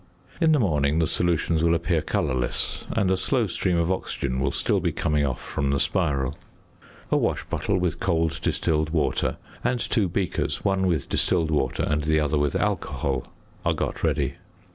[0.41, 4.49] In the morning the solutions will appear colourless, and a slow stream of oxygen will
[4.51, 6.33] still be coming off from the spiral.
[7.11, 12.05] A wash bottle with cold distilled water and two beakers, one with distilled water and
[12.05, 13.27] the other with alcohol,
[13.63, 14.37] are got ready.